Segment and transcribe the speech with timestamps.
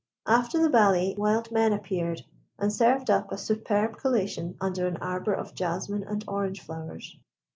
[0.25, 2.23] After the ballet wild men appeared,
[2.57, 7.17] and served up a superb collation under an arbour of jasmine and orange flowers.